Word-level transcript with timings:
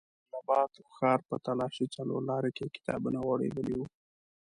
د 0.03 0.03
جلال 0.07 0.33
اباد 0.39 0.71
ښار 0.95 1.19
په 1.29 1.35
تالاشۍ 1.45 1.85
څلور 1.95 2.21
لاري 2.29 2.51
کې 2.57 2.73
کتابونه 2.75 3.17
غوړېدلي 3.25 3.73
وو. 3.75 3.87